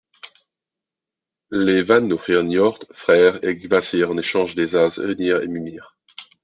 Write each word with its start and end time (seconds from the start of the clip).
Les 1.51 1.83
Vanes 1.83 2.11
offrent 2.11 2.41
Niord, 2.41 2.85
Freyr, 2.91 3.37
et 3.43 3.55
Kvasir, 3.59 4.09
en 4.09 4.17
échange 4.17 4.55
des 4.55 4.75
Ases 4.75 4.97
Hœnir 4.97 5.41
et 5.43 5.47
Mímir. 5.47 5.95